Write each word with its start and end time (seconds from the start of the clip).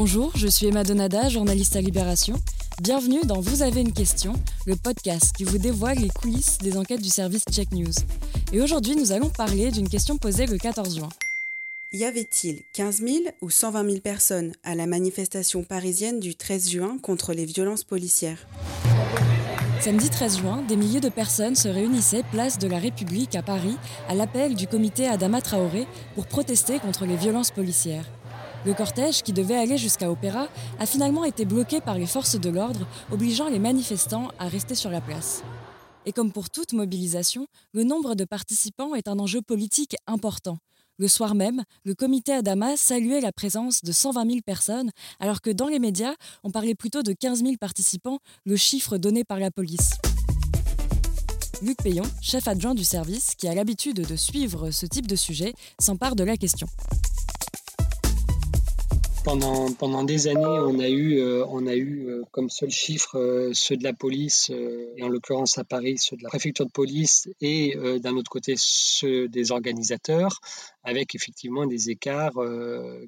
Bonjour, 0.00 0.30
je 0.36 0.46
suis 0.46 0.66
Emma 0.66 0.84
Donada, 0.84 1.28
journaliste 1.28 1.74
à 1.74 1.80
Libération. 1.80 2.36
Bienvenue 2.80 3.18
dans 3.24 3.40
Vous 3.40 3.62
avez 3.62 3.80
une 3.80 3.92
question, 3.92 4.34
le 4.64 4.76
podcast 4.76 5.34
qui 5.36 5.42
vous 5.42 5.58
dévoile 5.58 5.98
les 5.98 6.08
coulisses 6.08 6.58
des 6.58 6.76
enquêtes 6.76 7.02
du 7.02 7.08
service 7.08 7.42
Check 7.50 7.72
News. 7.72 7.90
Et 8.52 8.60
aujourd'hui, 8.60 8.94
nous 8.94 9.10
allons 9.10 9.28
parler 9.28 9.72
d'une 9.72 9.88
question 9.88 10.16
posée 10.16 10.46
le 10.46 10.56
14 10.56 10.98
juin. 10.98 11.08
Y 11.90 12.04
avait-il 12.04 12.62
15 12.74 12.98
000 12.98 13.16
ou 13.40 13.50
120 13.50 13.90
000 13.90 14.00
personnes 14.00 14.52
à 14.62 14.76
la 14.76 14.86
manifestation 14.86 15.64
parisienne 15.64 16.20
du 16.20 16.36
13 16.36 16.70
juin 16.70 16.98
contre 17.02 17.32
les 17.32 17.44
violences 17.44 17.82
policières? 17.82 18.46
Samedi 19.80 20.10
13 20.10 20.38
juin, 20.38 20.62
des 20.68 20.76
milliers 20.76 21.00
de 21.00 21.08
personnes 21.08 21.56
se 21.56 21.66
réunissaient 21.66 22.22
place 22.30 22.58
de 22.58 22.68
la 22.68 22.78
République 22.78 23.34
à 23.34 23.42
Paris 23.42 23.76
à 24.08 24.14
l'appel 24.14 24.54
du 24.54 24.68
comité 24.68 25.08
Adama 25.08 25.40
Traoré 25.40 25.88
pour 26.14 26.26
protester 26.26 26.78
contre 26.78 27.04
les 27.04 27.16
violences 27.16 27.50
policières. 27.50 28.04
Le 28.66 28.74
cortège, 28.74 29.22
qui 29.22 29.32
devait 29.32 29.56
aller 29.56 29.78
jusqu'à 29.78 30.10
Opéra, 30.10 30.48
a 30.78 30.86
finalement 30.86 31.24
été 31.24 31.44
bloqué 31.44 31.80
par 31.80 31.96
les 31.96 32.06
forces 32.06 32.38
de 32.38 32.50
l'ordre, 32.50 32.86
obligeant 33.12 33.48
les 33.48 33.60
manifestants 33.60 34.28
à 34.38 34.48
rester 34.48 34.74
sur 34.74 34.90
la 34.90 35.00
place. 35.00 35.42
Et 36.06 36.12
comme 36.12 36.32
pour 36.32 36.50
toute 36.50 36.72
mobilisation, 36.72 37.46
le 37.72 37.84
nombre 37.84 38.14
de 38.14 38.24
participants 38.24 38.94
est 38.94 39.08
un 39.08 39.18
enjeu 39.18 39.42
politique 39.42 39.94
important. 40.06 40.58
Le 40.98 41.06
soir 41.06 41.36
même, 41.36 41.62
le 41.84 41.94
comité 41.94 42.32
Adama 42.32 42.76
saluait 42.76 43.20
la 43.20 43.30
présence 43.30 43.84
de 43.84 43.92
120 43.92 44.28
000 44.28 44.40
personnes, 44.44 44.90
alors 45.20 45.40
que 45.40 45.50
dans 45.50 45.68
les 45.68 45.78
médias, 45.78 46.14
on 46.42 46.50
parlait 46.50 46.74
plutôt 46.74 47.04
de 47.04 47.12
15 47.12 47.44
000 47.44 47.54
participants, 47.60 48.18
le 48.44 48.56
chiffre 48.56 48.98
donné 48.98 49.22
par 49.22 49.38
la 49.38 49.52
police. 49.52 49.90
Luc 51.62 51.76
Payon, 51.76 52.04
chef 52.20 52.48
adjoint 52.48 52.74
du 52.74 52.84
service, 52.84 53.34
qui 53.36 53.46
a 53.46 53.54
l'habitude 53.54 54.06
de 54.06 54.16
suivre 54.16 54.72
ce 54.72 54.86
type 54.86 55.06
de 55.06 55.16
sujet, 55.16 55.54
s'empare 55.78 56.16
de 56.16 56.24
la 56.24 56.36
question. 56.36 56.66
Pendant, 59.24 60.04
des 60.04 60.28
années, 60.28 60.44
on 60.44 60.78
a 60.78 60.88
eu, 60.88 61.18
euh, 61.18 61.44
euh, 61.44 62.22
comme 62.30 62.48
seul 62.48 62.70
chiffre 62.70 63.18
euh, 63.18 63.50
ceux 63.52 63.76
de 63.76 63.84
la 63.84 63.92
police, 63.92 64.50
et 64.50 65.02
en 65.02 65.08
l'occurrence 65.08 65.58
à 65.58 65.64
Paris, 65.64 65.98
ceux 65.98 66.16
de 66.16 66.22
la 66.22 66.28
préfecture 66.28 66.64
de 66.64 66.70
police, 66.70 67.28
et 67.40 67.76
d'un 68.00 68.16
autre 68.16 68.30
côté 68.30 68.54
ceux 68.56 69.28
des 69.28 69.52
organisateurs, 69.52 70.40
avec 70.84 71.14
effectivement 71.14 71.66
des 71.66 71.90
écarts 71.90 72.38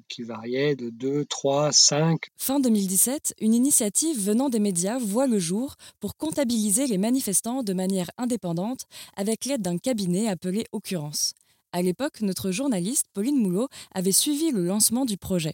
qui 0.07 0.23
variaient 0.23 0.75
de 0.75 0.89
2, 0.89 1.25
3, 1.25 1.71
5. 1.71 2.19
Fin 2.37 2.59
2017, 2.59 3.35
une 3.39 3.53
initiative 3.53 4.19
venant 4.19 4.49
des 4.49 4.59
médias 4.59 4.99
voit 4.99 5.27
le 5.27 5.39
jour 5.39 5.75
pour 5.99 6.15
comptabiliser 6.15 6.87
les 6.87 6.97
manifestants 6.97 7.63
de 7.63 7.73
manière 7.73 8.09
indépendante 8.17 8.85
avec 9.15 9.45
l'aide 9.45 9.61
d'un 9.61 9.77
cabinet 9.77 10.27
appelé 10.27 10.65
Occurrence. 10.71 11.33
À 11.73 11.81
l'époque, 11.81 12.19
notre 12.19 12.51
journaliste 12.51 13.07
Pauline 13.13 13.37
Moulot 13.37 13.69
avait 13.95 14.11
suivi 14.11 14.51
le 14.51 14.65
lancement 14.65 15.05
du 15.05 15.15
projet. 15.17 15.53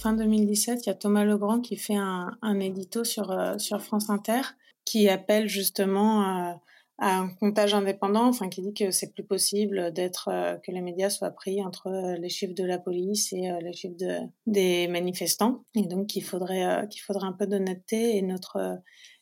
fin 0.00 0.12
2017, 0.12 0.86
il 0.86 0.88
y 0.88 0.92
a 0.92 0.94
Thomas 0.94 1.24
Legrand 1.24 1.60
qui 1.60 1.76
fait 1.76 1.96
un, 1.96 2.60
édito 2.60 3.02
sur, 3.02 3.32
euh, 3.32 3.58
sur 3.58 3.82
France 3.82 4.08
Inter 4.08 4.42
qui 4.84 5.08
appelle 5.08 5.48
justement 5.48 6.22
euh, 6.22 6.52
à 6.98 7.18
un 7.18 7.28
comptage 7.28 7.74
indépendant, 7.74 8.28
enfin 8.28 8.48
qui 8.48 8.62
dit 8.62 8.72
que 8.72 8.92
c'est 8.92 9.12
plus 9.12 9.24
possible 9.24 9.92
d'être 9.92 10.28
euh, 10.28 10.56
que 10.58 10.70
les 10.70 10.80
médias 10.80 11.10
soient 11.10 11.32
pris 11.32 11.60
entre 11.64 11.90
les 12.20 12.28
chiffres 12.28 12.54
de 12.54 12.64
la 12.64 12.78
police 12.78 13.32
et 13.32 13.50
les 13.60 13.72
chiffres 13.72 13.98
de, 13.98 14.20
des 14.46 14.86
manifestants, 14.86 15.64
et 15.74 15.86
donc 15.88 16.06
qu'il 16.06 16.22
faudrait 16.22 16.86
qu'il 16.88 17.02
faudrait 17.02 17.26
un 17.26 17.32
peu 17.32 17.48
d'honnêteté 17.48 18.16
et 18.16 18.22
notre 18.22 18.80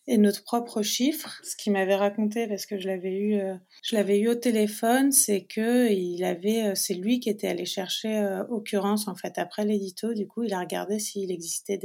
et 0.09 0.19
notre 0.19 0.45
propre 0.45 0.83
chiffre. 0.83 1.41
Ce 1.43 1.57
qu'il 1.57 1.73
m'avait 1.73 1.97
raconté, 1.97 2.47
parce 2.47 2.67
que 2.67 2.79
je 2.79 2.87
l'avais 2.87 3.15
eu, 3.15 3.35
euh, 3.41 3.57
je 3.83 3.97
l'avais 3.97 4.19
eu 4.19 4.29
au 4.29 4.35
téléphone, 4.35 5.13
c'est 5.13 5.45
que 5.45 5.91
il 5.91 6.23
avait, 6.25 6.69
euh, 6.69 6.75
c'est 6.75 6.95
lui 6.95 7.21
qui 7.21 7.29
était 7.29 7.49
allé 7.49 7.65
chercher 7.67 8.17
euh, 8.19 8.45
occurrence 8.49 9.09
en 9.09 9.17
fait 9.17 9.39
après 9.39 9.65
l'édito. 9.65 10.15
Du 10.15 10.27
coup, 10.27 10.45
il 10.45 10.55
a 10.55 10.61
regardé 10.61 10.99
s'il 10.99 11.33
existait 11.33 11.79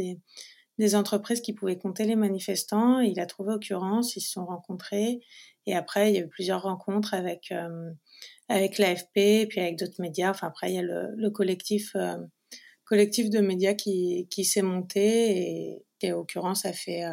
des 0.77 0.95
entreprises 0.95 1.41
qui 1.41 1.53
pouvaient 1.53 1.77
compter 1.77 2.05
les 2.05 2.15
manifestants. 2.15 2.99
Il 2.99 3.19
a 3.19 3.25
trouvé 3.25 3.53
occurrence, 3.53 4.15
ils 4.15 4.21
se 4.21 4.31
sont 4.31 4.45
rencontrés 4.45 5.19
et 5.67 5.75
après 5.75 6.11
il 6.11 6.15
y 6.15 6.17
a 6.19 6.21
eu 6.21 6.27
plusieurs 6.27 6.63
rencontres 6.63 7.13
avec 7.13 7.53
avec 8.49 8.79
l'AFP 8.79 9.47
puis 9.47 9.59
avec 9.59 9.77
d'autres 9.77 10.01
médias. 10.01 10.31
Enfin 10.31 10.47
après 10.47 10.71
il 10.71 10.75
y 10.75 10.79
a 10.79 10.81
le, 10.81 11.13
le 11.15 11.29
collectif 11.29 11.95
collectif 12.83 13.29
de 13.29 13.39
médias 13.41 13.75
qui 13.75 14.27
qui 14.31 14.43
s'est 14.43 14.63
monté 14.63 15.83
et 16.01 16.09
l'occurrence 16.09 16.65
a 16.65 16.73
fait 16.73 17.03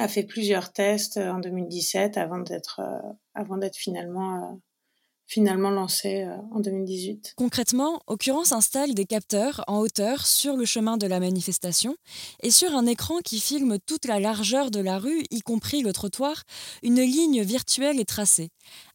a 0.00 0.08
fait 0.08 0.24
plusieurs 0.24 0.72
tests 0.72 1.18
euh, 1.18 1.30
en 1.30 1.38
2017 1.40 2.16
avant 2.16 2.38
d'être 2.38 2.80
euh, 2.80 3.12
avant 3.34 3.58
d'être 3.58 3.76
finalement 3.76 4.36
euh, 4.36 4.56
lancé 5.36 6.26
en 6.50 6.58
2018. 6.58 7.34
Concrètement, 7.36 8.00
Occurrence 8.08 8.50
installe 8.50 8.94
des 8.94 9.04
capteurs 9.04 9.62
en 9.68 9.78
hauteur 9.78 10.26
sur 10.26 10.56
le 10.56 10.64
chemin 10.64 10.96
de 10.96 11.06
la 11.06 11.20
manifestation 11.20 11.94
et 12.42 12.50
sur 12.50 12.74
un 12.74 12.84
écran 12.86 13.18
qui 13.24 13.38
filme 13.38 13.78
toute 13.78 14.06
la 14.06 14.18
largeur 14.18 14.72
de 14.72 14.80
la 14.80 14.98
rue, 14.98 15.22
y 15.30 15.40
compris 15.40 15.82
le 15.82 15.92
trottoir, 15.92 16.42
une 16.82 17.00
ligne 17.00 17.42
virtuelle 17.42 18.00
est 18.00 18.08
tracée. 18.08 18.48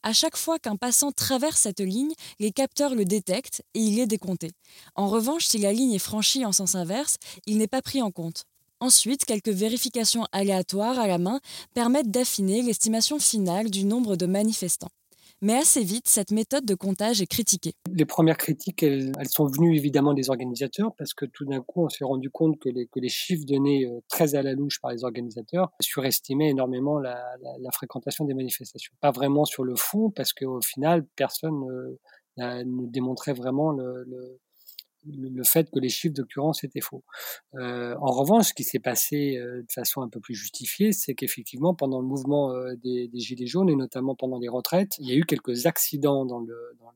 À 0.04 0.12
chaque 0.12 0.36
fois 0.36 0.60
qu'un 0.60 0.76
passant 0.76 1.14
traverse 1.14 1.62
cette 1.62 1.80
ligne, 1.80 2.14
les 2.40 2.52
capteurs 2.52 2.96
le 2.96 3.06
détectent 3.06 3.64
et 3.74 3.80
il 3.80 3.98
est 3.98 4.08
décompté. 4.08 4.52
En 4.96 5.08
revanche, 5.08 5.46
si 5.46 5.58
la 5.58 5.72
ligne 5.72 5.94
est 5.94 6.00
franchie 6.00 6.44
en 6.44 6.52
sens 6.52 6.76
inverse, 6.76 7.16
il 7.46 7.60
n'est 7.60 7.68
pas 7.68 7.82
pris 7.82 8.02
en 8.02 8.12
compte. 8.12 8.44
Ensuite, 8.82 9.24
quelques 9.24 9.50
vérifications 9.50 10.26
aléatoires 10.34 11.00
à 11.00 11.08
la 11.08 11.18
main 11.18 11.40
permettent 11.74 12.12
d'affiner 12.12 12.62
l'estimation 12.62 13.20
finale 13.20 13.70
du 13.70 13.86
nombre 13.86 14.18
de 14.18 14.26
manifestants. 14.26 14.92
Mais 15.42 15.56
assez 15.56 15.84
vite, 15.84 16.08
cette 16.08 16.32
méthode 16.32 16.66
de 16.66 16.76
comptage 16.76 17.22
est 17.22 17.28
critiquée. 17.28 17.74
Les 17.92 18.06
premières 18.06 18.38
critiques, 18.38 18.84
elles, 18.84 19.14
sont 19.30 19.48
venues 19.48 19.76
évidemment 19.76 20.14
des 20.14 20.30
organisateurs 20.30 20.94
parce 20.98 21.14
que 21.14 21.26
tout 21.26 21.46
d'un 21.46 21.62
coup, 21.62 21.84
on 21.86 21.90
s'est 21.90 22.06
rendu 22.06 22.30
compte 22.30 22.58
que 22.60 22.70
les, 22.70 23.10
chiffres 23.10 23.46
donnés 23.46 23.86
euh, 23.86 24.00
très 24.10 24.36
à 24.36 24.42
la 24.42 24.54
louche 24.54 24.80
par 24.82 24.92
les 24.92 25.04
organisateurs 25.04 25.72
surestimaient 25.82 26.50
énormément 26.50 27.00
la, 27.00 27.18
fréquentation 27.74 28.26
des 28.26 28.34
manifestations. 28.34 28.94
Pas 29.02 29.12
vraiment 29.12 29.46
sur 29.46 29.64
le 29.64 29.76
fond 29.76 30.10
parce 30.10 30.34
qu'au 30.34 30.62
final, 30.62 31.06
personne 31.16 31.64
ne 32.38 32.86
démontrait 32.88 33.34
vraiment 33.34 33.72
le 33.72 34.40
fait 35.44 35.70
que 35.72 35.80
les 35.80 35.90
chiffres 35.90 36.14
d'occurrence 36.14 36.64
étaient 36.64 36.82
faux. 36.82 37.04
Euh, 37.56 37.96
en 38.02 38.12
revanche, 38.12 38.50
ce 38.50 38.54
qui 38.54 38.64
s'est 38.64 38.80
passé 38.80 39.38
euh, 39.38 39.62
de 39.62 39.72
façon 39.72 40.02
un 40.02 40.10
peu 40.10 40.20
plus 40.20 40.36
justifiée, 40.36 40.92
c'est 40.92 41.16
qu'effectivement, 41.16 41.74
pendant 41.74 42.00
le 42.00 42.08
mouvement 42.08 42.52
euh, 42.52 42.76
des, 42.76 43.10
Gilets 43.14 43.48
jaunes, 43.48 43.70
et 43.70 43.76
notamment 43.76 44.16
pendant 44.16 44.40
les 44.40 44.50
retraites, 44.50 44.98
il 45.00 45.08
y 45.08 45.12
a 45.14 45.16
eu 45.16 45.24
quelques 45.24 45.66
accidents 45.66 46.26
dans, 46.26 46.40
le, 46.40 46.56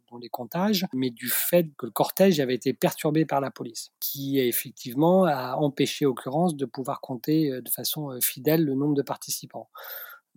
dans, 0.09 0.17
les 0.17 0.29
comptages, 0.29 0.85
mais 0.93 1.09
du 1.09 1.29
fait 1.29 1.69
que 1.77 1.85
le 1.85 1.91
cortège 1.91 2.39
avait 2.39 2.55
été 2.55 2.73
perturbé 2.73 3.25
par 3.25 3.41
la 3.41 3.51
police, 3.51 3.91
qui 3.99 4.39
effectivement 4.39 5.25
a 5.25 5.55
empêché 5.55 6.05
occurrence 6.05 6.55
de 6.55 6.65
pouvoir 6.65 6.99
compter 6.99 7.61
de 7.61 7.69
façon 7.69 8.19
fidèle 8.21 8.65
le 8.65 8.73
nombre 8.73 8.95
de 8.95 9.01
participants. 9.01 9.69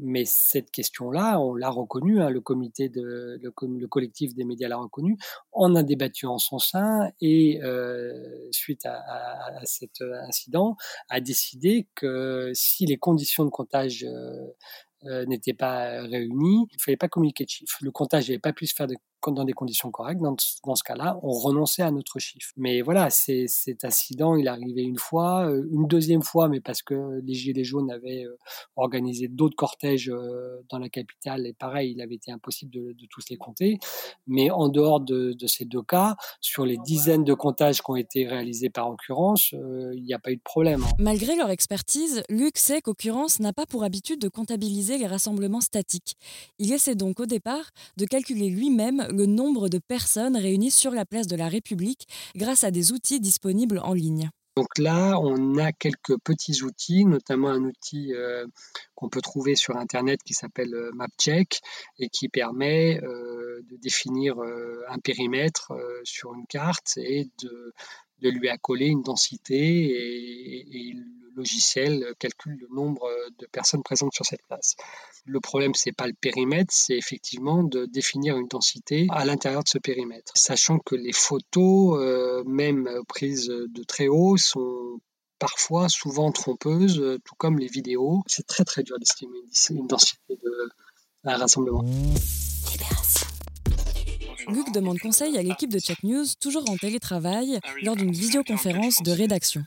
Mais 0.05 0.25
cette 0.25 0.71
question-là, 0.73 1.39
on 1.41 1.55
l'a 1.55 1.71
reconnu, 1.71 2.21
hein, 2.21 2.29
le 2.29 2.41
comité 2.41 2.89
de, 2.89 3.39
le, 3.41 3.87
collectif 3.87 4.35
des 4.35 4.45
médias 4.45 4.69
l'a 4.69 4.77
reconnu, 4.77 5.17
on 5.53 5.77
a 5.77 5.85
débattu 5.85 6.27
en 6.27 6.39
son 6.39 6.59
sein 6.59 7.11
et 7.21 7.63
euh, 7.63 8.49
suite 8.51 8.85
à, 8.85 9.61
cet 9.65 10.01
incident, 10.01 10.77
a 11.09 11.21
décidé 11.21 11.87
que 11.95 12.51
si 12.53 12.85
les 12.85 12.99
conditions 12.99 13.45
de 13.45 13.51
comptage 13.51 14.05
euh, 14.05 14.49
euh, 15.05 15.25
n'étaient 15.27 15.55
pas 15.55 16.03
réunies, 16.03 16.67
il 16.71 16.77
ne 16.77 16.83
fallait 16.83 16.97
pas 16.97 17.09
communiquer 17.09 17.45
de 17.45 17.51
chiffres. 17.51 17.79
Le 17.81 17.91
comptage 17.93 18.29
n'avait 18.29 18.41
pas 18.41 18.53
pu 18.53 18.67
se 18.67 18.75
faire 18.75 18.89
de 18.89 18.97
dans 19.31 19.45
des 19.45 19.53
conditions 19.53 19.91
correctes, 19.91 20.21
dans, 20.21 20.37
ce 20.37 20.83
cas-là, 20.83 21.19
on 21.23 21.31
renonçait 21.31 21.83
à 21.83 21.91
notre 21.91 22.19
chiffre. 22.19 22.53
Mais 22.57 22.83
voilà, 22.83 23.11
cet 23.11 23.85
incident, 23.85 24.37
il 24.37 24.47
est 24.47 24.51
arrivé 24.51 24.83
une 24.83 24.99
fois, 24.99 25.47
euh, 25.49 25.69
une 25.71 25.87
deuxième 25.87 26.23
fois, 26.23 26.49
mais 26.49 26.61
parce 26.61 26.83
que 26.83 27.21
les 27.25 27.35
Gilets 27.35 27.65
jaunes 27.65 27.91
avaient 27.91 28.25
euh, 28.25 28.37
organisé 28.77 29.29
d'autres 29.29 29.57
cortèges 29.57 30.11
euh, 30.11 30.63
dans 30.71 30.79
la 30.79 30.89
capitale, 30.89 31.47
et 31.47 31.53
pareil, 31.53 31.93
il 31.93 32.01
avait 32.01 32.17
été 32.17 32.33
impossible 32.33 32.71
de, 32.71 32.95
tous 33.11 33.23
les 33.31 33.37
compter. 33.37 33.79
Mais 34.27 34.51
en 34.51 34.69
dehors 34.69 35.01
de, 35.01 35.33
de, 35.33 35.47
ces 35.47 35.65
deux 35.65 35.83
cas, 35.83 36.17
sur 36.41 36.65
les 36.65 36.79
dizaines 36.79 37.25
de 37.25 37.35
comptages 37.35 37.83
qui 37.83 37.91
ont 37.91 37.97
été 37.97 38.27
réalisés 38.27 38.71
par 38.71 38.91
occurrence, 38.91 39.53
il 39.53 40.03
n'y 40.03 40.15
a 40.15 40.19
pas 40.19 40.31
eu 40.31 40.37
de 40.37 40.43
problème. 40.43 40.83
Hein. 40.83 40.95
Malgré 40.99 41.37
leur 41.37 41.51
expertise, 41.51 42.23
Luc 42.29 42.57
sait 42.57 42.81
qu'occurrence 42.81 43.41
n'a 43.41 43.53
pas 43.53 43.67
pour 43.67 43.85
habitude 43.85 44.21
de 44.21 44.29
comptabiliser 44.29 44.99
les 44.99 45.07
rassemblements 45.07 45.61
statiques. 45.61 46.17
Il 46.59 46.73
essaie 46.73 46.95
donc 46.95 47.21
au 47.21 47.27
départ 47.27 47.71
de 47.97 48.05
calculer 48.07 48.49
lui-même 48.49 49.07
le 49.13 49.27
nombre 49.27 49.69
de 49.69 49.79
personnes 49.79 50.37
réunies 50.37 50.71
sur 50.71 50.93
la 50.93 51.05
place 51.05 51.27
de 51.27 51.37
la 51.37 51.49
République 51.49 52.07
grâce 52.35 52.65
à 52.65 52.71
des 52.71 52.93
outils 52.93 53.21
disponibles 53.21 53.79
en 53.79 53.93
ligne. 53.93 54.31
Donc 54.55 54.77
là, 54.77 55.19
on 55.19 55.57
a 55.57 55.73
quelques 55.73 56.19
petits 56.19 56.63
outils, 56.63 57.07
notamment 57.07 57.49
un 57.49 57.65
outil 57.65 58.13
euh, 58.13 58.47
qu'on 58.95 59.09
peut 59.09 59.23
trouver 59.23 59.55
sur 59.55 59.77
Internet 59.79 60.21
qui 60.23 60.35
s'appelle 60.35 60.75
euh, 60.75 60.91
MapCheck 60.93 61.61
et 61.99 62.11
qui 62.11 62.29
permet 62.29 63.01
euh, 63.03 63.63
de 63.71 63.77
définir 63.77 64.37
un 64.89 64.99
périmètre 64.99 65.73
sur 66.05 66.35
une 66.35 66.47
carte 66.47 66.99
et 66.99 67.31
de, 67.43 67.73
lui 68.21 68.49
accoler 68.49 68.87
une 68.87 69.03
densité 69.03 69.59
et, 69.59 70.97
logiciel 71.35 72.15
calcule 72.19 72.59
le 72.61 72.69
nombre 72.75 73.09
de 73.39 73.47
personnes 73.47 73.83
présentes 73.83 74.15
sur 74.15 74.25
cette 74.25 74.43
place. 74.47 74.77
Le 75.25 75.41
problème, 75.41 75.75
c'est 75.75 75.93
pas 75.93 76.07
le 76.07 76.15
périmètre, 76.15 76.73
c'est 76.73 76.97
effectivement 76.97 77.63
de 77.63 77.87
définir 77.87 78.37
une 78.37 78.49
densité 78.49 79.07
à 79.11 79.25
l'intérieur 79.25 79.63
de 79.63 79.69
ce 79.69 79.79
périmètre, 79.79 80.33
sachant 80.35 80.79
que 80.79 80.97
les 80.97 81.13
photos, 81.13 81.99
euh, 82.01 82.43
même 82.45 82.89
prises 83.07 83.47
de 83.47 83.83
très 83.85 84.09
haut, 84.09 84.37
sont 84.37 85.01
parfois 85.39 85.89
souvent 85.89 86.31
trompeuses, 86.33 87.19
tout 87.25 87.35
comme 87.37 87.59
les 87.59 87.67
vidéos. 87.67 88.23
C'est 88.27 88.47
très 88.47 88.65
très 88.65 88.83
dur 88.83 88.99
d'estimer 88.99 89.39
une 89.71 89.87
densité 89.87 90.39
d'un 91.25 91.37
rassemblement. 91.37 91.85
Luc 94.49 94.73
demande 94.73 94.99
conseil 94.99 95.39
à 95.39 95.43
l'équipe 95.43 95.71
de 95.71 95.79
Check 95.79 96.03
News, 96.03 96.25
toujours 96.41 96.69
en 96.69 96.77
télétravail, 96.77 97.61
lors 97.83 97.97
d'une 97.97 98.13
visioconférence 98.13 99.03
de 99.03 99.13
rédaction. 99.13 99.63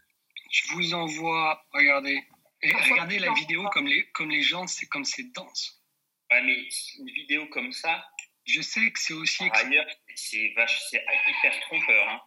Je 0.49 0.73
vous 0.73 0.93
envoie, 0.93 1.65
regardez, 1.71 2.21
regardez 2.63 3.19
la 3.19 3.33
vidéo 3.33 3.67
comme 3.69 3.87
les, 3.87 4.05
comme 4.11 4.29
les 4.29 4.41
gens, 4.41 4.67
c'est 4.67 4.85
comme 4.87 5.05
c'est 5.05 5.31
dense. 5.33 5.81
Ouais, 6.31 6.41
mais 6.41 6.67
une 6.99 7.09
vidéo 7.11 7.47
comme 7.47 7.71
ça. 7.71 8.05
Je 8.45 8.61
sais 8.61 8.91
que 8.91 8.99
c'est 8.99 9.13
aussi. 9.13 9.43
ailleurs, 9.51 9.87
c'est 10.15 10.37
hyper 10.37 11.59
trompeur. 11.61 12.09
Hein. 12.09 12.21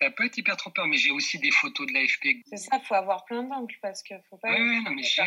Ça 0.00 0.10
peut 0.10 0.26
être 0.26 0.36
hyper 0.36 0.56
trompeur, 0.56 0.86
mais 0.86 0.96
j'ai 0.96 1.10
aussi 1.10 1.38
des 1.38 1.50
photos 1.50 1.86
de 1.86 1.92
l'AFP. 1.92 2.42
C'est 2.46 2.56
ça, 2.56 2.78
il 2.82 2.86
faut 2.86 2.94
avoir 2.94 3.24
plein 3.24 3.42
d'angles 3.42 3.74
parce 3.80 4.02
qu'il 4.02 4.20
faut 4.28 4.36
pas. 4.38 4.50
Ouais, 4.50 4.60
ouais, 4.60 4.80
non, 4.80 4.90
mais 4.90 5.02
j'ai. 5.02 5.22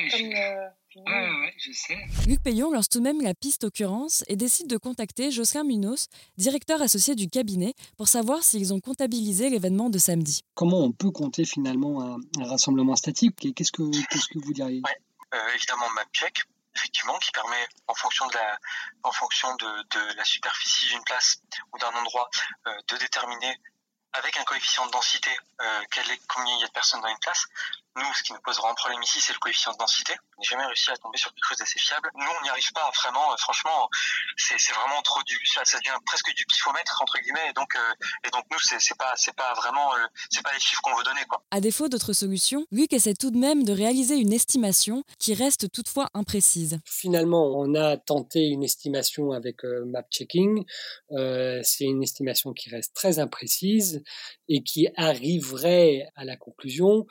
Ouais, 0.95 1.29
ouais, 1.29 1.53
je 1.57 1.71
sais. 1.71 1.97
Luc 2.27 2.41
Payon 2.43 2.71
lance 2.71 2.89
tout 2.89 2.99
de 2.99 3.03
même 3.03 3.21
la 3.21 3.33
piste 3.33 3.63
occurrence 3.63 4.23
et 4.27 4.35
décide 4.35 4.67
de 4.67 4.77
contacter 4.77 5.31
Jocelyn 5.31 5.63
Munoz, 5.63 6.07
directeur 6.37 6.81
associé 6.81 7.15
du 7.15 7.27
cabinet, 7.27 7.73
pour 7.97 8.07
savoir 8.07 8.43
s'ils 8.43 8.73
ont 8.73 8.79
comptabilisé 8.79 9.49
l'événement 9.49 9.89
de 9.89 9.97
samedi. 9.97 10.43
Comment 10.53 10.79
on 10.79 10.91
peut 10.91 11.11
compter 11.11 11.45
finalement 11.45 12.01
un, 12.01 12.45
rassemblement 12.45 12.95
statique? 12.95 13.53
Qu'est-ce 13.55 13.71
que, 13.71 13.83
qu'est-ce 14.09 14.27
que 14.27 14.39
vous 14.39 14.53
diriez? 14.53 14.81
Ouais, 14.83 14.97
euh, 15.33 15.55
Évidemment, 15.55 15.89
MapCheck, 15.95 16.43
effectivement, 16.75 17.17
qui 17.19 17.31
permet, 17.31 17.67
en 17.87 17.95
fonction 17.95 18.27
de 18.27 18.33
la, 18.33 18.59
en 19.03 19.11
fonction 19.11 19.55
de, 19.55 19.65
de 19.65 20.17
la 20.17 20.25
superficie 20.25 20.87
d'une 20.89 21.03
place 21.03 21.41
ou 21.73 21.79
d'un 21.79 21.91
endroit, 21.99 22.29
euh, 22.67 22.71
de 22.89 22.97
déterminer 22.97 23.59
avec 24.13 24.37
un 24.37 24.43
coefficient 24.43 24.85
de 24.85 24.91
densité, 24.91 25.31
euh, 25.61 25.81
quel 25.91 26.09
est, 26.11 26.21
combien 26.27 26.55
il 26.55 26.61
y 26.61 26.63
a 26.63 26.67
de 26.67 26.71
personnes 26.71 27.01
dans 27.01 27.07
une 27.07 27.17
classe. 27.17 27.45
Nous, 27.95 28.13
ce 28.17 28.23
qui 28.23 28.33
nous 28.33 28.41
posera 28.41 28.71
un 28.71 28.73
problème 28.73 29.01
ici, 29.03 29.19
c'est 29.21 29.33
le 29.33 29.39
coefficient 29.39 29.71
de 29.71 29.77
densité. 29.77 30.13
On 30.37 30.41
n'a 30.41 30.49
jamais 30.49 30.65
réussi 30.65 30.89
à 30.89 30.97
tomber 30.97 31.17
sur 31.17 31.31
quelque 31.31 31.47
chose 31.47 31.57
d'assez 31.59 31.77
fiable. 31.77 32.09
Nous, 32.15 32.25
on 32.25 32.43
n'y 32.43 32.49
arrive 32.49 32.71
pas 32.73 32.89
vraiment. 32.95 33.31
Euh, 33.31 33.35
franchement, 33.37 33.87
c'est 34.35 34.57
vraiment 34.73 34.99
trop 35.03 35.21
du, 35.23 35.39
ça, 35.45 35.63
ça, 35.63 35.77
devient 35.77 35.95
presque 36.03 36.33
du 36.33 36.43
pifomètre 36.45 36.99
entre 37.03 37.19
guillemets. 37.19 37.49
Et 37.49 37.53
donc, 37.53 37.75
euh, 37.75 37.79
et 38.25 38.31
donc 38.31 38.45
nous, 38.51 38.57
c'est 38.59 38.97
pas, 38.97 39.13
c'est 39.15 39.35
pas 39.35 39.53
vraiment, 39.53 39.93
euh, 39.93 40.07
c'est 40.31 40.41
pas 40.41 40.51
les 40.53 40.59
chiffres 40.59 40.81
qu'on 40.81 40.95
veut 40.95 41.03
donner, 41.03 41.23
quoi. 41.29 41.43
À 41.51 41.61
défaut 41.61 41.87
d'autres 41.87 42.13
solutions, 42.13 42.65
Luc 42.71 42.93
essaie 42.93 43.13
tout 43.13 43.29
de 43.29 43.37
même 43.37 43.63
de 43.63 43.73
réaliser 43.73 44.15
une 44.15 44.33
estimation 44.33 45.03
qui 45.19 45.35
reste 45.35 45.71
toutefois 45.71 46.09
imprécise. 46.15 46.79
Finalement, 46.85 47.59
on 47.59 47.75
a 47.75 47.97
tenté 47.97 48.47
une 48.47 48.63
estimation 48.63 49.33
avec 49.33 49.63
map 49.63 50.03
checking. 50.09 50.65
c'est 51.09 51.85
une 51.85 52.01
estimation 52.01 52.53
qui 52.53 52.71
reste 52.71 52.95
très 52.95 53.19
imprécise 53.19 54.03
et 54.49 54.63
qui 54.63 54.87
arriverait 54.97 56.07
à 56.15 56.25
la 56.25 56.37
conclusion 56.37 57.05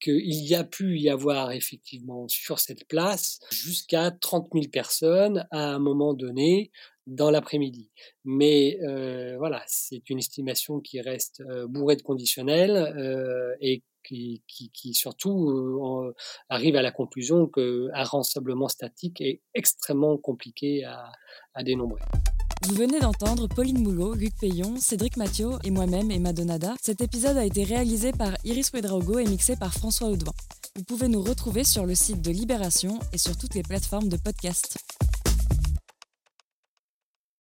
qu'il 0.00 0.44
y 0.44 0.54
a 0.54 0.64
pu 0.64 0.98
y 0.98 1.10
avoir 1.10 1.52
effectivement 1.52 2.26
sur 2.28 2.58
cette 2.58 2.86
place 2.86 3.40
jusqu'à 3.50 4.10
30 4.10 4.48
000 4.52 4.66
personnes 4.72 5.46
à 5.50 5.74
un 5.74 5.78
moment 5.78 6.14
donné 6.14 6.70
dans 7.08 7.30
l'après-midi. 7.30 7.90
Mais 8.24 8.78
euh, 8.82 9.36
voilà, 9.38 9.62
c'est 9.66 10.10
une 10.10 10.18
estimation 10.18 10.80
qui 10.80 11.00
reste 11.00 11.40
euh, 11.40 11.66
bourrée 11.66 11.96
de 11.96 12.02
conditionnels 12.02 12.76
euh, 12.76 13.54
et 13.60 13.82
qui, 14.04 14.42
qui, 14.46 14.70
qui 14.70 14.94
surtout 14.94 16.14
arrive 16.48 16.76
à 16.76 16.82
la 16.82 16.90
conclusion 16.90 17.46
qu'un 17.46 17.90
rassemblement 17.92 18.68
statique 18.68 19.20
est 19.20 19.42
extrêmement 19.54 20.16
compliqué 20.16 20.84
à, 20.84 21.12
à 21.52 21.62
dénombrer. 21.62 22.00
Vous 22.66 22.74
venez 22.74 22.98
d'entendre 23.00 23.46
Pauline 23.46 23.82
Moulot, 23.82 24.14
Luc 24.14 24.34
Payon, 24.40 24.76
Cédric 24.78 25.16
Mathieu 25.16 25.50
et 25.64 25.70
moi-même, 25.70 26.10
Emma 26.10 26.32
Donada. 26.32 26.74
Cet 26.82 27.00
épisode 27.00 27.36
a 27.36 27.44
été 27.44 27.64
réalisé 27.64 28.12
par 28.12 28.36
Iris 28.44 28.72
Ouedraogo 28.72 29.18
et 29.18 29.26
mixé 29.26 29.56
par 29.56 29.72
François 29.72 30.08
Audouin. 30.08 30.32
Vous 30.76 30.82
pouvez 30.82 31.08
nous 31.08 31.22
retrouver 31.22 31.64
sur 31.64 31.86
le 31.86 31.94
site 31.94 32.20
de 32.20 32.30
Libération 32.30 32.98
et 33.12 33.18
sur 33.18 33.36
toutes 33.36 33.54
les 33.54 33.62
plateformes 33.62 34.08
de 34.08 34.16
podcast. 34.16 34.76